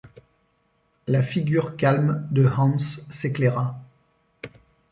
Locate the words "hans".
2.47-2.97